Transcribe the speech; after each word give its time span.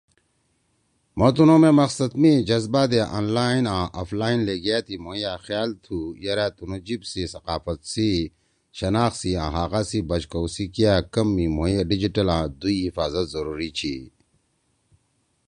مھو 1.17 1.27
تُنُو 1.35 1.55
مے 1.61 1.71
مقصد 1.79 2.11
می 2.21 2.33
جذبہ 2.49 2.83
دے 2.91 3.01
آن 3.17 3.25
لائن 3.35 3.63
آں 3.77 3.85
آف 3.99 4.09
لائن 4.19 4.39
لیگیا 4.47 4.77
تھی، 4.85 4.95
مھوئے 5.03 5.23
أ 5.33 5.35
خیال 5.45 5.69
تُھو 5.83 5.97
یرآ 6.23 6.47
تُنُو 6.57 6.77
جیِب 6.85 7.01
سی، 7.11 7.21
ثقافت 7.33 7.79
سی، 7.91 8.09
شناخت 8.77 9.17
سی 9.21 9.31
آں 9.43 9.51
حقا 9.55 9.81
سی 9.89 9.99
بچ 10.09 10.23
کؤ 10.31 10.47
سی 10.55 10.65
کیا 10.75 10.93
کم 11.13 11.27
می 11.35 11.45
مھوئے 11.55 11.77
ڈیجیٹل 11.89 12.27
آں 12.37 12.45
دُوئی 12.59 12.77
حفاظت 12.87 13.25
ضروری 13.33 13.69
چھی۔ 13.77 13.95